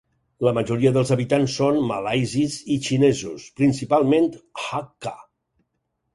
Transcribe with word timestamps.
La 0.45 0.51
majoria 0.57 0.91
dels 0.95 1.11
habitants 1.15 1.57
són 1.61 1.77
malaisis 1.89 2.57
i 2.77 2.79
xinesos, 2.87 3.47
principalment 3.61 4.27
hakka. 4.65 5.15